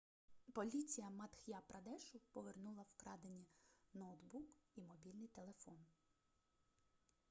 поліція 0.53 1.09
мадх'я-прадешу 1.09 2.19
повернула 2.31 2.81
вкрадені 2.89 3.45
ноутбук 3.93 4.45
і 4.75 4.81
мобільний 4.81 5.27
телефон 5.27 5.77